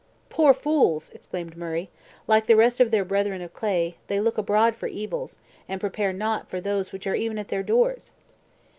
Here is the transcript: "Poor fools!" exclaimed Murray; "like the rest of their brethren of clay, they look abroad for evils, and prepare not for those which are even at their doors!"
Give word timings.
"Poor 0.29 0.51
fools!" 0.51 1.11
exclaimed 1.13 1.55
Murray; 1.55 1.91
"like 2.25 2.47
the 2.47 2.55
rest 2.55 2.79
of 2.79 2.89
their 2.89 3.05
brethren 3.05 3.39
of 3.39 3.53
clay, 3.53 3.97
they 4.07 4.19
look 4.19 4.35
abroad 4.39 4.73
for 4.75 4.87
evils, 4.87 5.37
and 5.69 5.79
prepare 5.79 6.11
not 6.11 6.49
for 6.49 6.59
those 6.59 6.91
which 6.91 7.05
are 7.05 7.13
even 7.13 7.37
at 7.37 7.49
their 7.49 7.61
doors!" 7.61 8.11